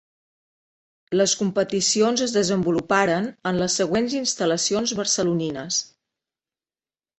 [1.19, 5.81] Les competicions es desenvoluparen en les següents instal·lacions barcelonines.